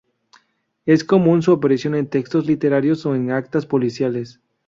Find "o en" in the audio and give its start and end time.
3.05-3.29